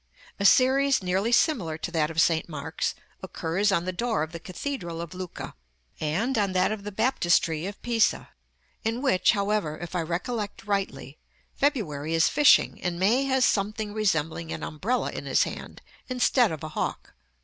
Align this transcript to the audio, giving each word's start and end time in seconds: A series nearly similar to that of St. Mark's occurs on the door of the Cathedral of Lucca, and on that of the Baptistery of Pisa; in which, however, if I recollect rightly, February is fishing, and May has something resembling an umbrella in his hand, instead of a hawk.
A 0.39 0.45
series 0.45 1.03
nearly 1.03 1.31
similar 1.31 1.77
to 1.77 1.91
that 1.91 2.09
of 2.09 2.19
St. 2.19 2.49
Mark's 2.49 2.95
occurs 3.21 3.71
on 3.71 3.85
the 3.85 3.91
door 3.93 4.23
of 4.23 4.31
the 4.31 4.39
Cathedral 4.39 4.99
of 4.99 5.13
Lucca, 5.13 5.53
and 5.99 6.39
on 6.39 6.53
that 6.53 6.71
of 6.71 6.81
the 6.83 6.91
Baptistery 6.91 7.67
of 7.67 7.79
Pisa; 7.83 8.29
in 8.83 9.03
which, 9.03 9.33
however, 9.33 9.77
if 9.77 9.95
I 9.95 10.01
recollect 10.01 10.63
rightly, 10.65 11.19
February 11.53 12.15
is 12.15 12.29
fishing, 12.29 12.81
and 12.81 12.97
May 12.99 13.25
has 13.25 13.45
something 13.45 13.93
resembling 13.93 14.51
an 14.51 14.63
umbrella 14.63 15.11
in 15.11 15.27
his 15.27 15.43
hand, 15.43 15.83
instead 16.09 16.51
of 16.51 16.63
a 16.63 16.69
hawk. 16.69 17.13